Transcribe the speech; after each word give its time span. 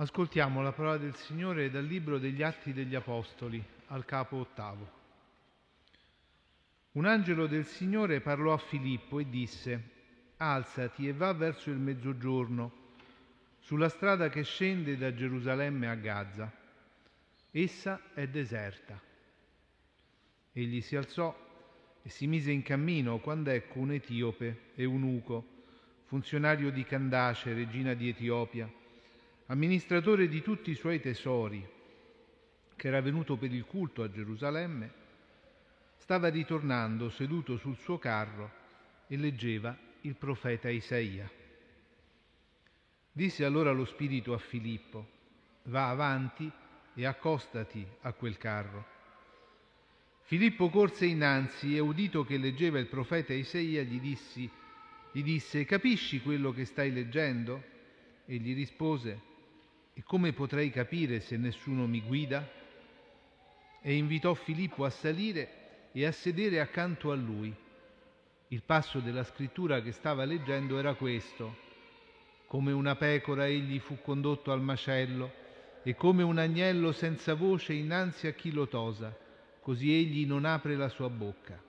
Ascoltiamo 0.00 0.62
la 0.62 0.72
parola 0.72 0.96
del 0.96 1.14
Signore 1.14 1.68
dal 1.68 1.84
Libro 1.84 2.18
degli 2.18 2.42
Atti 2.42 2.72
degli 2.72 2.94
Apostoli, 2.94 3.62
al 3.88 4.06
capo 4.06 4.36
ottavo. 4.36 4.90
Un 6.92 7.04
angelo 7.04 7.46
del 7.46 7.66
Signore 7.66 8.22
parlò 8.22 8.54
a 8.54 8.56
Filippo 8.56 9.18
e 9.18 9.28
disse, 9.28 9.90
Alzati 10.38 11.06
e 11.06 11.12
va 11.12 11.34
verso 11.34 11.68
il 11.68 11.76
mezzogiorno, 11.76 12.94
sulla 13.58 13.90
strada 13.90 14.30
che 14.30 14.42
scende 14.42 14.96
da 14.96 15.12
Gerusalemme 15.12 15.86
a 15.86 15.94
Gaza. 15.96 16.50
Essa 17.50 18.00
è 18.14 18.26
deserta. 18.26 18.98
Egli 20.50 20.80
si 20.80 20.96
alzò 20.96 21.36
e 22.00 22.08
si 22.08 22.26
mise 22.26 22.50
in 22.50 22.62
cammino 22.62 23.18
quando 23.18 23.50
ecco 23.50 23.80
un 23.80 23.92
etiope, 23.92 24.70
eunuco, 24.76 25.46
funzionario 26.06 26.70
di 26.70 26.84
Candace, 26.84 27.52
regina 27.52 27.92
di 27.92 28.08
Etiopia, 28.08 28.79
amministratore 29.50 30.28
di 30.28 30.42
tutti 30.42 30.70
i 30.70 30.76
suoi 30.76 31.00
tesori, 31.00 31.66
che 32.76 32.86
era 32.86 33.00
venuto 33.00 33.36
per 33.36 33.52
il 33.52 33.64
culto 33.64 34.04
a 34.04 34.10
Gerusalemme, 34.10 34.92
stava 35.96 36.28
ritornando 36.28 37.10
seduto 37.10 37.56
sul 37.56 37.76
suo 37.76 37.98
carro 37.98 38.52
e 39.08 39.16
leggeva 39.16 39.76
il 40.02 40.14
profeta 40.14 40.68
Isaia. 40.68 41.28
Disse 43.10 43.44
allora 43.44 43.72
lo 43.72 43.84
Spirito 43.84 44.34
a 44.34 44.38
Filippo, 44.38 45.08
va 45.64 45.88
avanti 45.88 46.48
e 46.94 47.04
accostati 47.04 47.84
a 48.02 48.12
quel 48.12 48.38
carro. 48.38 48.86
Filippo 50.22 50.70
corse 50.70 51.06
innanzi 51.06 51.74
e 51.74 51.80
udito 51.80 52.24
che 52.24 52.38
leggeva 52.38 52.78
il 52.78 52.86
profeta 52.86 53.32
Isaia 53.32 53.82
gli, 53.82 54.00
dissi, 54.00 54.48
gli 55.10 55.24
disse, 55.24 55.64
capisci 55.64 56.20
quello 56.20 56.52
che 56.52 56.64
stai 56.64 56.92
leggendo? 56.92 57.64
E 58.26 58.36
gli 58.36 58.54
rispose, 58.54 59.29
e 60.00 60.02
come 60.02 60.32
potrei 60.32 60.70
capire 60.70 61.20
se 61.20 61.36
nessuno 61.36 61.86
mi 61.86 62.00
guida? 62.00 62.48
E 63.82 63.94
invitò 63.94 64.32
Filippo 64.32 64.86
a 64.86 64.90
salire 64.90 65.90
e 65.92 66.06
a 66.06 66.10
sedere 66.10 66.58
accanto 66.58 67.12
a 67.12 67.14
lui. 67.14 67.54
Il 68.48 68.62
passo 68.62 69.00
della 69.00 69.24
scrittura 69.24 69.82
che 69.82 69.92
stava 69.92 70.24
leggendo 70.24 70.78
era 70.78 70.94
questo. 70.94 71.54
Come 72.46 72.72
una 72.72 72.96
pecora 72.96 73.46
egli 73.46 73.78
fu 73.78 73.98
condotto 74.00 74.52
al 74.52 74.62
macello 74.62 75.30
e 75.82 75.94
come 75.94 76.22
un 76.22 76.38
agnello 76.38 76.92
senza 76.92 77.34
voce 77.34 77.74
innanzi 77.74 78.26
a 78.26 78.32
chi 78.32 78.52
lo 78.52 78.68
tosa, 78.68 79.14
così 79.60 79.92
egli 79.92 80.24
non 80.24 80.46
apre 80.46 80.76
la 80.76 80.88
sua 80.88 81.10
bocca. 81.10 81.62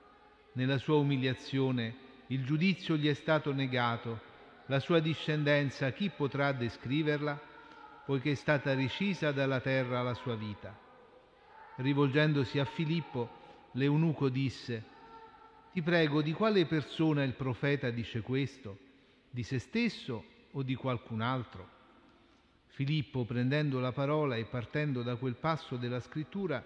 Nella 0.54 0.78
sua 0.78 0.96
umiliazione 0.96 1.96
il 2.28 2.46
giudizio 2.46 2.96
gli 2.96 3.10
è 3.10 3.14
stato 3.14 3.52
negato, 3.52 4.22
la 4.68 4.80
sua 4.80 5.02
discendenza 5.02 5.92
chi 5.92 6.10
potrà 6.10 6.54
descriverla? 6.54 7.50
Poiché 8.12 8.32
è 8.32 8.36
stata 8.36 8.74
recisa 8.74 9.32
dalla 9.32 9.62
terra 9.62 10.02
la 10.02 10.14
sua 10.14 10.36
vita. 10.36 10.78
Rivolgendosi 11.76 12.60
a 12.60 12.66
Filippo, 12.66 13.30
l'eunuco 13.72 14.28
disse, 14.28 14.84
Ti 15.72 15.82
prego, 15.82 16.22
di 16.22 16.34
quale 16.34 16.66
persona 16.66 17.24
il 17.24 17.36
profeta 17.36 17.90
dice 17.90 18.20
questo? 18.20 18.78
Di 19.30 19.44
se 19.44 19.60
stesso 19.60 20.26
o 20.52 20.62
di 20.62 20.76
qualcun 20.76 21.22
altro? 21.22 21.70
Filippo, 22.66 23.24
prendendo 23.24 23.80
la 23.80 23.94
parola 23.94 24.36
e 24.36 24.44
partendo 24.44 25.04
da 25.04 25.16
quel 25.16 25.36
passo 25.36 25.78
della 25.78 26.02
scrittura, 26.02 26.62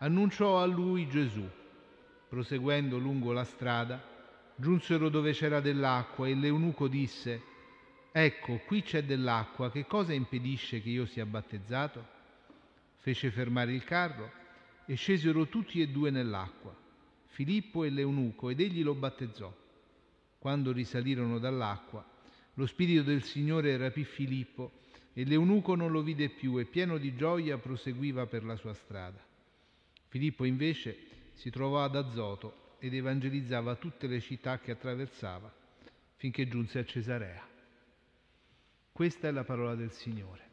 annunciò 0.00 0.60
a 0.60 0.66
lui 0.66 1.08
Gesù. 1.08 1.48
Proseguendo 2.28 2.98
lungo 2.98 3.32
la 3.32 3.44
strada, 3.44 4.04
giunsero 4.54 5.08
dove 5.08 5.32
c'era 5.32 5.60
dell'acqua 5.60 6.28
e 6.28 6.34
l'eunuco 6.34 6.86
disse, 6.86 7.40
Ecco, 8.18 8.60
qui 8.64 8.80
c'è 8.80 9.04
dell'acqua, 9.04 9.70
che 9.70 9.84
cosa 9.84 10.14
impedisce 10.14 10.80
che 10.80 10.88
io 10.88 11.04
sia 11.04 11.26
battezzato? 11.26 12.02
Fece 12.96 13.30
fermare 13.30 13.74
il 13.74 13.84
carro 13.84 14.32
e 14.86 14.94
scesero 14.94 15.48
tutti 15.48 15.82
e 15.82 15.88
due 15.88 16.08
nell'acqua, 16.08 16.74
Filippo 17.26 17.84
e 17.84 17.90
l'eunuco, 17.90 18.48
ed 18.48 18.60
egli 18.60 18.82
lo 18.82 18.94
battezzò. 18.94 19.54
Quando 20.38 20.72
risalirono 20.72 21.38
dall'acqua, 21.38 22.02
lo 22.54 22.64
Spirito 22.64 23.02
del 23.02 23.22
Signore 23.22 23.76
rapì 23.76 24.04
Filippo 24.04 24.72
e 25.12 25.26
l'eunuco 25.26 25.74
non 25.74 25.92
lo 25.92 26.00
vide 26.00 26.30
più 26.30 26.56
e 26.56 26.64
pieno 26.64 26.96
di 26.96 27.14
gioia 27.16 27.58
proseguiva 27.58 28.24
per 28.24 28.44
la 28.44 28.56
sua 28.56 28.72
strada. 28.72 29.22
Filippo 30.08 30.44
invece 30.44 30.96
si 31.34 31.50
trovò 31.50 31.84
ad 31.84 31.94
Azoto 31.94 32.76
ed 32.78 32.94
evangelizzava 32.94 33.74
tutte 33.74 34.06
le 34.06 34.20
città 34.22 34.58
che 34.58 34.70
attraversava 34.70 35.52
finché 36.14 36.48
giunse 36.48 36.78
a 36.78 36.84
Cesarea. 36.86 37.55
Questa 38.96 39.28
è 39.28 39.30
la 39.30 39.44
parola 39.44 39.74
del 39.74 39.92
Signore. 39.92 40.45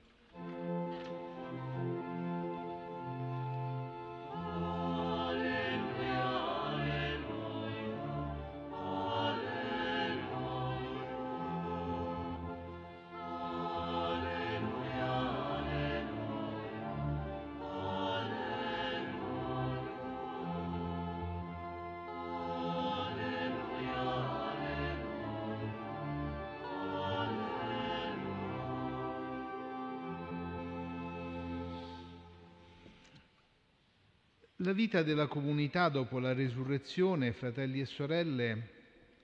La 34.64 34.72
vita 34.72 35.04
della 35.04 35.28
comunità 35.28 35.90
dopo 35.90 36.20
la 36.20 36.32
resurrezione, 36.32 37.34
fratelli 37.34 37.82
e 37.82 37.86
sorelle, 37.86 38.70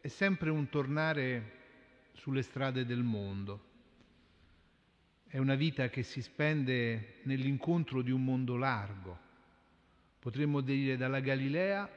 è 0.02 0.10
sempre 0.10 0.50
un 0.50 0.68
tornare 0.68 1.52
sulle 2.12 2.42
strade 2.42 2.86
del 2.86 3.04
mondo. 3.04 3.68
È 5.26 5.38
una 5.38 5.56
vita 5.56 5.88
che 5.88 6.04
si 6.04 6.22
spende 6.22 7.20
nell'incontro 7.24 8.02
di 8.02 8.12
un 8.12 8.22
mondo 8.22 8.58
largo. 8.58 9.18
Potremmo 10.20 10.60
dire 10.60 10.98
dalla 10.98 11.22
Galilea, 11.22 11.90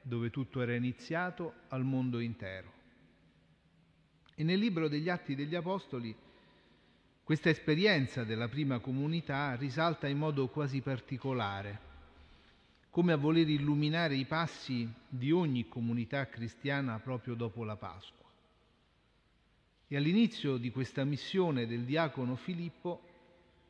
dove 0.00 0.30
tutto 0.30 0.62
era 0.62 0.76
iniziato, 0.76 1.54
al 1.70 1.82
mondo 1.82 2.20
intero. 2.20 2.72
E 4.36 4.44
nel 4.44 4.60
libro 4.60 4.86
degli 4.86 5.08
Atti 5.08 5.34
degli 5.34 5.56
Apostoli 5.56 6.14
questa 7.24 7.48
esperienza 7.48 8.22
della 8.22 8.46
prima 8.46 8.78
comunità 8.78 9.56
risalta 9.56 10.06
in 10.06 10.18
modo 10.18 10.46
quasi 10.46 10.80
particolare 10.80 11.90
come 12.94 13.12
a 13.12 13.16
voler 13.16 13.48
illuminare 13.48 14.14
i 14.14 14.24
passi 14.24 14.88
di 15.08 15.32
ogni 15.32 15.66
comunità 15.66 16.28
cristiana 16.28 17.00
proprio 17.00 17.34
dopo 17.34 17.64
la 17.64 17.74
Pasqua. 17.74 18.30
E 19.88 19.96
all'inizio 19.96 20.58
di 20.58 20.70
questa 20.70 21.02
missione 21.02 21.66
del 21.66 21.82
diacono 21.82 22.36
Filippo 22.36 23.02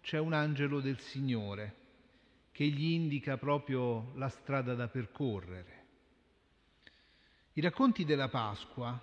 c'è 0.03 0.19
un 0.19 0.35
angelo 0.35 0.81
del 0.81 1.01
Signore 1.01 1.75
che 2.53 2.67
gli 2.67 2.91
indica 2.93 3.39
proprio 3.39 4.13
la 4.17 4.29
strada 4.29 4.75
da 4.75 4.89
percorrere. 4.89 5.85
I 7.55 7.63
racconti 7.63 8.05
della 8.05 8.29
Pasqua, 8.29 9.03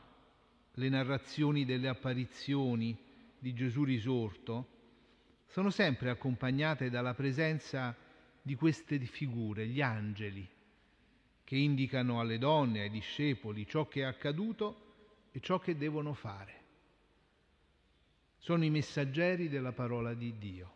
le 0.72 0.90
narrazioni 0.90 1.66
delle 1.66 1.88
apparizioni 1.88 2.96
di 3.40 3.56
Gesù 3.56 3.84
risorto, 3.84 4.68
sono 5.48 5.72
sempre 5.72 6.12
accompagnate 6.12 6.92
dalla 6.92 7.16
presenza 7.16 8.01
di 8.42 8.56
queste 8.56 8.98
figure, 9.00 9.68
gli 9.68 9.82
angeli, 9.82 10.48
che 11.44 11.56
indicano 11.56 12.20
alle 12.20 12.38
donne, 12.38 12.82
ai 12.82 12.90
discepoli 12.90 13.68
ciò 13.68 13.88
che 13.88 14.02
è 14.02 14.06
accaduto 14.06 15.30
e 15.32 15.40
ciò 15.40 15.60
che 15.60 15.78
devono 15.78 16.14
fare. 16.14 16.60
Sono 18.38 18.64
i 18.64 18.70
messaggeri 18.70 19.50
della 19.50 19.72
parola 19.72 20.14
di 20.14 20.38
Dio. 20.38 20.74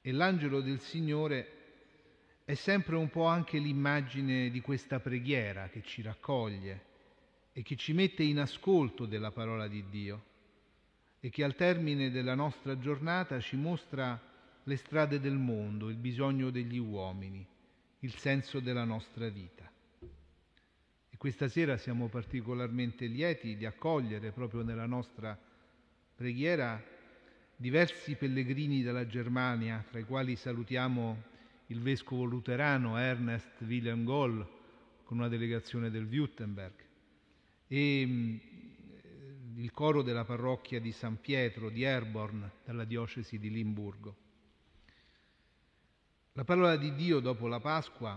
E 0.00 0.12
l'angelo 0.12 0.60
del 0.60 0.80
Signore 0.80 1.58
è 2.44 2.54
sempre 2.54 2.96
un 2.96 3.10
po' 3.10 3.26
anche 3.26 3.58
l'immagine 3.58 4.50
di 4.50 4.60
questa 4.60 5.00
preghiera 5.00 5.68
che 5.68 5.82
ci 5.82 6.00
raccoglie 6.00 6.86
e 7.52 7.62
che 7.62 7.76
ci 7.76 7.92
mette 7.92 8.22
in 8.22 8.38
ascolto 8.38 9.04
della 9.04 9.30
parola 9.30 9.68
di 9.68 9.84
Dio 9.90 10.24
e 11.20 11.30
che 11.30 11.44
al 11.44 11.54
termine 11.54 12.10
della 12.10 12.34
nostra 12.34 12.78
giornata 12.78 13.38
ci 13.40 13.56
mostra 13.56 14.27
le 14.68 14.76
strade 14.76 15.18
del 15.18 15.38
mondo, 15.38 15.88
il 15.88 15.96
bisogno 15.96 16.50
degli 16.50 16.76
uomini, 16.76 17.44
il 18.00 18.14
senso 18.14 18.60
della 18.60 18.84
nostra 18.84 19.30
vita. 19.30 19.66
E 21.08 21.16
questa 21.16 21.48
sera 21.48 21.78
siamo 21.78 22.08
particolarmente 22.08 23.06
lieti 23.06 23.56
di 23.56 23.64
accogliere 23.64 24.30
proprio 24.30 24.62
nella 24.62 24.84
nostra 24.84 25.36
preghiera 26.14 26.84
diversi 27.56 28.14
pellegrini 28.16 28.82
dalla 28.82 29.06
Germania, 29.06 29.82
tra 29.88 30.00
i 30.00 30.04
quali 30.04 30.36
salutiamo 30.36 31.22
il 31.68 31.80
vescovo 31.80 32.24
luterano 32.24 32.98
Ernest 32.98 33.62
Wilhelm 33.62 34.04
Goll 34.04 34.46
con 35.04 35.16
una 35.16 35.28
delegazione 35.28 35.90
del 35.90 36.04
Württemberg 36.04 36.74
e 37.66 38.00
il 39.56 39.70
coro 39.72 40.02
della 40.02 40.24
parrocchia 40.24 40.78
di 40.78 40.92
San 40.92 41.18
Pietro 41.22 41.70
di 41.70 41.84
Herborn, 41.84 42.50
dalla 42.66 42.84
diocesi 42.84 43.38
di 43.38 43.50
Limburgo. 43.50 44.27
La 46.38 46.44
parola 46.44 46.76
di 46.76 46.94
Dio 46.94 47.18
dopo 47.18 47.48
la 47.48 47.58
Pasqua 47.58 48.16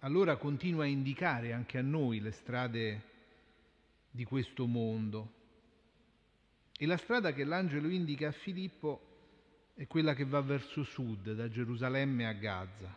allora 0.00 0.34
continua 0.38 0.82
a 0.82 0.88
indicare 0.88 1.52
anche 1.52 1.78
a 1.78 1.82
noi 1.82 2.18
le 2.18 2.32
strade 2.32 3.02
di 4.10 4.24
questo 4.24 4.66
mondo. 4.66 5.32
E 6.76 6.84
la 6.84 6.96
strada 6.96 7.32
che 7.32 7.44
l'angelo 7.44 7.88
indica 7.88 8.26
a 8.26 8.32
Filippo 8.32 9.00
è 9.74 9.86
quella 9.86 10.14
che 10.14 10.24
va 10.24 10.40
verso 10.40 10.82
sud, 10.82 11.32
da 11.32 11.48
Gerusalemme 11.48 12.26
a 12.26 12.32
Gaza, 12.32 12.92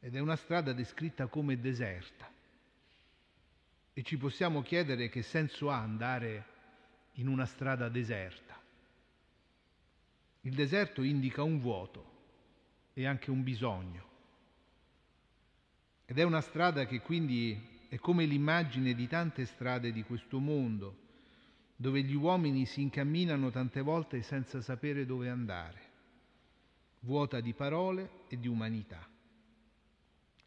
ed 0.00 0.16
è 0.16 0.20
una 0.20 0.36
strada 0.36 0.72
descritta 0.72 1.26
come 1.26 1.60
deserta. 1.60 2.32
E 3.92 4.02
ci 4.02 4.16
possiamo 4.16 4.62
chiedere 4.62 5.10
che 5.10 5.20
senso 5.20 5.68
ha 5.70 5.82
andare 5.82 6.46
in 7.16 7.28
una 7.28 7.44
strada 7.44 7.90
deserta. 7.90 8.58
Il 10.40 10.54
deserto 10.54 11.02
indica 11.02 11.42
un 11.42 11.60
vuoto 11.60 12.14
e 12.98 13.04
anche 13.06 13.30
un 13.30 13.42
bisogno. 13.42 14.04
Ed 16.06 16.18
è 16.18 16.22
una 16.22 16.40
strada 16.40 16.86
che 16.86 17.02
quindi 17.02 17.84
è 17.88 17.96
come 17.96 18.24
l'immagine 18.24 18.94
di 18.94 19.06
tante 19.06 19.44
strade 19.44 19.92
di 19.92 20.02
questo 20.02 20.38
mondo, 20.38 21.04
dove 21.76 22.02
gli 22.02 22.14
uomini 22.14 22.64
si 22.64 22.80
incamminano 22.80 23.50
tante 23.50 23.82
volte 23.82 24.22
senza 24.22 24.62
sapere 24.62 25.04
dove 25.04 25.28
andare, 25.28 25.80
vuota 27.00 27.40
di 27.40 27.52
parole 27.52 28.22
e 28.28 28.38
di 28.38 28.48
umanità. 28.48 29.06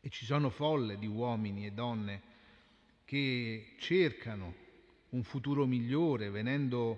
E 0.01 0.09
ci 0.09 0.25
sono 0.25 0.49
folle 0.49 0.97
di 0.97 1.05
uomini 1.05 1.67
e 1.67 1.71
donne 1.71 2.21
che 3.05 3.75
cercano 3.77 4.55
un 5.09 5.21
futuro 5.21 5.67
migliore 5.67 6.31
venendo 6.31 6.97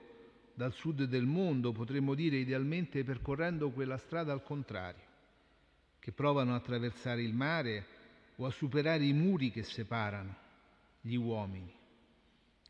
dal 0.54 0.71
sud 0.71 1.04
del 1.04 1.25
mondo, 1.25 1.74
potremmo 1.74 2.15
dire 2.15 2.38
idealmente 2.38 3.04
percorrendo 3.04 3.71
quella 3.71 3.97
strada 3.97 4.31
al 4.31 4.44
contrario, 4.44 5.09
che 6.01 6.12
provano 6.12 6.53
a 6.53 6.56
attraversare 6.56 7.21
il 7.21 7.33
mare 7.33 7.86
o 8.38 8.48
a 8.48 8.51
superare 8.51 9.06
i 9.06 9.13
muri 9.13 9.51
che 9.51 9.62
separano 9.62 10.36
gli 11.00 11.13
uomini. 11.13 11.71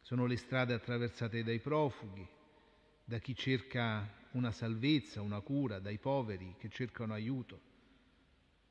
Sono 0.02 0.26
le 0.26 0.36
strade 0.36 0.74
attraversate 0.74 1.42
dai 1.42 1.60
profughi, 1.60 2.28
da 3.06 3.20
chi 3.20 3.34
cerca 3.34 4.06
una 4.32 4.52
salvezza, 4.52 5.22
una 5.22 5.40
cura, 5.40 5.80
dai 5.80 5.98
poveri 5.98 6.56
che 6.58 6.68
cercano 6.68 7.14
aiuto, 7.14 7.60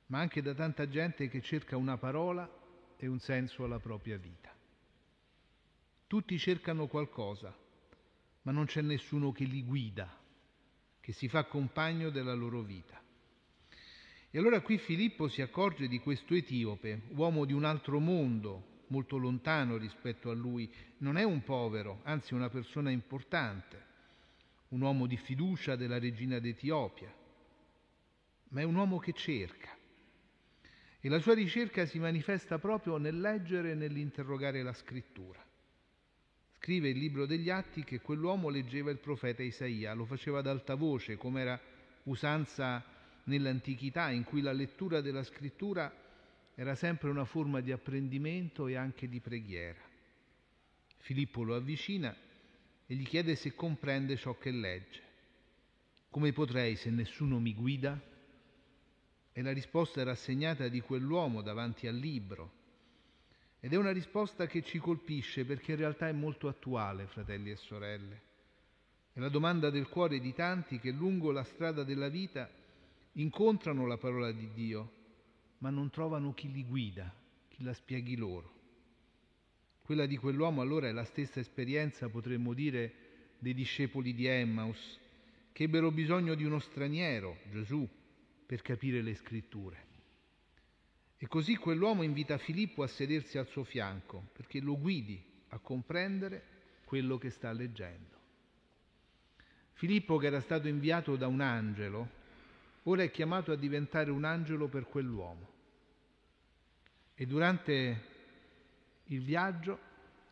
ma 0.06 0.18
anche 0.18 0.42
da 0.42 0.52
tanta 0.52 0.86
gente 0.86 1.28
che 1.28 1.40
cerca 1.40 1.78
una 1.78 1.96
parola 1.96 2.46
e 2.98 3.06
un 3.06 3.18
senso 3.18 3.64
alla 3.64 3.78
propria 3.78 4.18
vita. 4.18 4.54
Tutti 6.06 6.38
cercano 6.38 6.86
qualcosa, 6.86 7.56
ma 8.42 8.52
non 8.52 8.66
c'è 8.66 8.82
nessuno 8.82 9.32
che 9.32 9.44
li 9.44 9.64
guida, 9.64 10.06
che 11.00 11.12
si 11.12 11.28
fa 11.28 11.44
compagno 11.44 12.10
della 12.10 12.34
loro 12.34 12.60
vita. 12.60 12.99
E 14.32 14.38
allora 14.38 14.60
qui 14.60 14.78
Filippo 14.78 15.26
si 15.26 15.42
accorge 15.42 15.88
di 15.88 15.98
questo 15.98 16.34
etiope, 16.34 17.02
uomo 17.16 17.44
di 17.44 17.52
un 17.52 17.64
altro 17.64 17.98
mondo, 17.98 18.84
molto 18.86 19.16
lontano 19.16 19.76
rispetto 19.76 20.30
a 20.30 20.34
lui. 20.34 20.72
Non 20.98 21.16
è 21.16 21.24
un 21.24 21.42
povero, 21.42 21.98
anzi 22.04 22.34
una 22.34 22.48
persona 22.48 22.90
importante, 22.90 23.84
un 24.68 24.82
uomo 24.82 25.06
di 25.06 25.16
fiducia 25.16 25.74
della 25.74 25.98
regina 25.98 26.38
d'Etiopia, 26.38 27.12
ma 28.50 28.60
è 28.60 28.62
un 28.62 28.76
uomo 28.76 28.98
che 28.98 29.12
cerca. 29.12 29.76
E 31.00 31.08
la 31.08 31.18
sua 31.18 31.34
ricerca 31.34 31.84
si 31.86 31.98
manifesta 31.98 32.60
proprio 32.60 32.98
nel 32.98 33.18
leggere 33.18 33.72
e 33.72 33.74
nell'interrogare 33.74 34.62
la 34.62 34.72
scrittura. 34.72 35.44
Scrive 36.58 36.90
il 36.90 36.98
libro 36.98 37.26
degli 37.26 37.50
Atti 37.50 37.82
che 37.82 38.00
quell'uomo 38.00 38.48
leggeva 38.48 38.92
il 38.92 38.98
profeta 38.98 39.42
Isaia, 39.42 39.92
lo 39.92 40.04
faceva 40.04 40.38
ad 40.38 40.46
alta 40.46 40.76
voce, 40.76 41.16
come 41.16 41.40
era 41.40 41.60
usanza 42.04 42.98
nell'antichità 43.30 44.10
in 44.10 44.24
cui 44.24 44.42
la 44.42 44.52
lettura 44.52 45.00
della 45.00 45.22
scrittura 45.22 45.90
era 46.54 46.74
sempre 46.74 47.08
una 47.08 47.24
forma 47.24 47.60
di 47.60 47.72
apprendimento 47.72 48.66
e 48.66 48.74
anche 48.74 49.08
di 49.08 49.20
preghiera. 49.20 49.80
Filippo 50.98 51.42
lo 51.42 51.54
avvicina 51.54 52.14
e 52.86 52.94
gli 52.94 53.06
chiede 53.06 53.36
se 53.36 53.54
comprende 53.54 54.16
ciò 54.16 54.36
che 54.36 54.50
legge. 54.50 55.08
Come 56.10 56.32
potrei 56.32 56.74
se 56.76 56.90
nessuno 56.90 57.38
mi 57.38 57.54
guida? 57.54 57.98
E 59.32 59.42
la 59.42 59.52
risposta 59.52 60.02
rassegnata 60.02 60.66
di 60.68 60.80
quell'uomo 60.80 61.40
davanti 61.40 61.86
al 61.86 61.94
libro. 61.94 62.58
Ed 63.60 63.72
è 63.72 63.76
una 63.76 63.92
risposta 63.92 64.46
che 64.46 64.62
ci 64.62 64.78
colpisce 64.78 65.44
perché 65.44 65.72
in 65.72 65.78
realtà 65.78 66.08
è 66.08 66.12
molto 66.12 66.48
attuale, 66.48 67.06
fratelli 67.06 67.52
e 67.52 67.56
sorelle. 67.56 68.20
È 69.12 69.20
la 69.20 69.28
domanda 69.28 69.70
del 69.70 69.88
cuore 69.88 70.18
di 70.18 70.34
tanti 70.34 70.80
che 70.80 70.90
lungo 70.90 71.30
la 71.30 71.44
strada 71.44 71.84
della 71.84 72.08
vita 72.08 72.50
incontrano 73.12 73.86
la 73.86 73.96
parola 73.96 74.32
di 74.32 74.50
Dio, 74.52 74.92
ma 75.58 75.70
non 75.70 75.90
trovano 75.90 76.32
chi 76.32 76.50
li 76.50 76.64
guida, 76.64 77.12
chi 77.48 77.62
la 77.62 77.74
spieghi 77.74 78.16
loro. 78.16 78.58
Quella 79.82 80.06
di 80.06 80.16
quell'uomo 80.16 80.60
allora 80.60 80.88
è 80.88 80.92
la 80.92 81.04
stessa 81.04 81.40
esperienza, 81.40 82.08
potremmo 82.08 82.54
dire, 82.54 82.94
dei 83.38 83.54
discepoli 83.54 84.14
di 84.14 84.26
Emmaus, 84.26 84.98
che 85.52 85.64
ebbero 85.64 85.90
bisogno 85.90 86.34
di 86.34 86.44
uno 86.44 86.58
straniero, 86.58 87.38
Gesù, 87.50 87.88
per 88.46 88.62
capire 88.62 89.02
le 89.02 89.14
scritture. 89.14 89.88
E 91.16 91.26
così 91.26 91.56
quell'uomo 91.56 92.02
invita 92.02 92.38
Filippo 92.38 92.82
a 92.82 92.86
sedersi 92.86 93.36
al 93.36 93.46
suo 93.48 93.64
fianco, 93.64 94.28
perché 94.32 94.60
lo 94.60 94.78
guidi 94.78 95.22
a 95.48 95.58
comprendere 95.58 96.44
quello 96.84 97.18
che 97.18 97.30
sta 97.30 97.52
leggendo. 97.52 98.18
Filippo, 99.72 100.16
che 100.18 100.26
era 100.26 100.40
stato 100.40 100.68
inviato 100.68 101.16
da 101.16 101.26
un 101.26 101.40
angelo, 101.40 102.08
ora 102.84 103.02
è 103.02 103.10
chiamato 103.10 103.52
a 103.52 103.56
diventare 103.56 104.10
un 104.10 104.24
angelo 104.24 104.68
per 104.68 104.86
quell'uomo. 104.86 105.48
E 107.14 107.26
durante 107.26 108.02
il 109.04 109.22
viaggio 109.22 109.78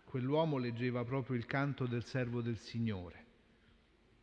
quell'uomo 0.04 0.56
leggeva 0.56 1.04
proprio 1.04 1.36
il 1.36 1.44
canto 1.44 1.86
del 1.86 2.04
servo 2.04 2.40
del 2.40 2.56
Signore. 2.58 3.26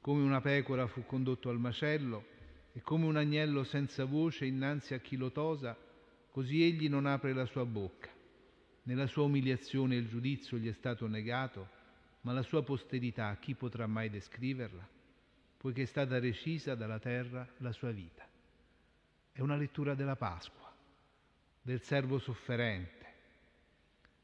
Come 0.01 0.23
una 0.23 0.41
pecora 0.41 0.87
fu 0.87 1.05
condotto 1.05 1.49
al 1.49 1.59
macello 1.59 2.25
e 2.73 2.81
come 2.81 3.05
un 3.05 3.15
agnello 3.15 3.63
senza 3.63 4.05
voce 4.05 4.45
innanzi 4.45 4.93
a 4.93 4.99
chi 4.99 5.15
lo 5.15 5.31
tosa, 5.31 5.77
così 6.31 6.63
egli 6.63 6.89
non 6.89 7.05
apre 7.05 7.33
la 7.33 7.45
sua 7.45 7.65
bocca. 7.65 8.09
Nella 8.83 9.07
sua 9.07 9.23
umiliazione 9.23 9.95
il 9.95 10.07
giudizio 10.07 10.57
gli 10.57 10.67
è 10.67 10.73
stato 10.73 11.07
negato, 11.07 11.69
ma 12.21 12.33
la 12.33 12.41
sua 12.41 12.63
posterità 12.63 13.37
chi 13.37 13.53
potrà 13.53 13.87
mai 13.87 14.09
descriverla? 14.09 14.87
Poiché 15.65 15.81
è 15.81 15.85
stata 15.87 16.19
recisa 16.19 16.75
dalla 16.75 16.99
terra 16.99 17.43
la 17.57 17.71
sua 17.71 17.89
vita. 17.89 18.23
È 19.31 19.41
una 19.41 19.55
lettura 19.55 19.95
della 19.95 20.15
Pasqua, 20.15 20.71
del 21.59 21.81
servo 21.81 22.19
sofferente. 22.19 23.05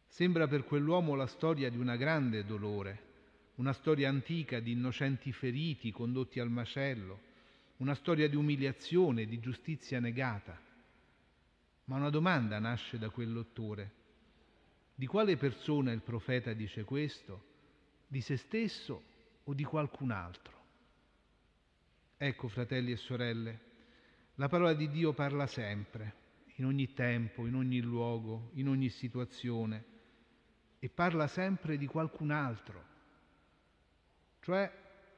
Sembra 0.06 0.48
per 0.48 0.66
quell'uomo 0.66 1.16
la 1.16 1.26
storia 1.26 1.72
di 1.72 1.80
una 1.80 1.96
grande 1.96 2.46
dolore, 2.46 3.06
una 3.56 3.74
storia 3.74 4.08
antica 4.08 4.60
di 4.60 4.74
innocenti 4.74 5.32
feriti 5.32 5.92
condotti 5.92 6.40
al 6.40 6.52
macello, 6.52 7.20
una 7.78 7.96
storia 7.96 8.30
di 8.30 8.36
umiliazione, 8.36 9.26
di 9.26 9.40
giustizia 9.40 10.00
negata. 10.00 10.56
Ma 11.86 11.96
una 11.96 12.12
domanda 12.12 12.60
nasce 12.60 13.00
da 13.00 13.10
quell'ottore. 13.10 13.92
Di 14.94 15.08
quale 15.08 15.38
persona 15.38 15.92
il 15.92 16.02
profeta 16.02 16.54
dice 16.54 16.84
questo? 16.84 17.46
Di 18.06 18.22
se 18.22 18.38
stesso 18.38 19.02
o 19.44 19.56
di 19.56 19.64
qualcun 19.64 20.12
altro? 20.12 20.60
Ecco, 22.24 22.50
fratelli 22.50 22.92
e 22.92 22.98
sorelle, 22.98 23.60
la 24.36 24.48
parola 24.48 24.76
di 24.76 24.92
Dio 24.92 25.12
parla 25.12 25.48
sempre, 25.48 26.14
in 26.58 26.66
ogni 26.66 26.94
tempo, 26.94 27.48
in 27.48 27.56
ogni 27.56 27.82
luogo, 27.82 28.52
in 28.54 28.68
ogni 28.68 28.90
situazione, 28.90 29.86
e 30.78 30.88
parla 30.88 31.26
sempre 31.26 31.78
di 31.78 31.88
qualcun 31.88 32.30
altro, 32.30 32.86
cioè 34.42 34.72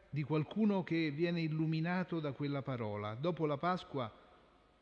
di 0.10 0.24
qualcuno 0.24 0.84
che 0.84 1.12
viene 1.12 1.42
illuminato 1.42 2.22
da 2.22 2.32
quella 2.32 2.62
parola. 2.62 3.16
Dopo 3.16 3.46
la 3.46 3.58
Pasqua 3.58 4.10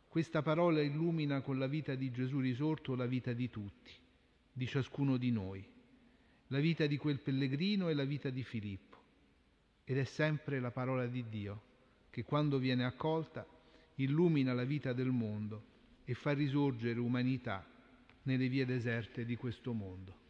questa 0.08 0.44
parola 0.44 0.80
illumina 0.80 1.42
con 1.42 1.58
la 1.58 1.66
vita 1.66 1.96
di 1.96 2.12
Gesù 2.12 2.40
risorto 2.40 2.94
la 2.94 3.08
vita 3.08 3.34
di 3.34 3.50
tutti, 3.50 3.94
di 4.54 4.68
ciascuno 4.68 5.18
di 5.18 5.32
noi, 5.32 5.68
la 6.50 6.60
vita 6.60 6.86
di 6.86 6.98
quel 6.98 7.20
pellegrino 7.20 7.90
e 7.90 7.96
la 7.96 8.06
vita 8.06 8.30
di 8.30 8.44
Filippo. 8.44 8.98
Ed 9.84 9.98
è 9.98 10.04
sempre 10.04 10.60
la 10.60 10.70
parola 10.70 11.08
di 11.08 11.28
Dio 11.28 11.70
che 12.12 12.24
quando 12.24 12.60
viene 12.60 12.86
accolta 12.86 13.48
illumina 13.96 14.54
la 14.54 14.66
vita 14.66 14.94
del 14.94 15.10
mondo 15.10 15.64
e 16.04 16.14
fa 16.14 16.34
risorgere 16.34 17.00
umanità 17.00 17.66
nelle 18.24 18.48
vie 18.48 18.66
deserte 18.66 19.26
di 19.26 19.36
questo 19.36 19.74
mondo. 19.74 20.21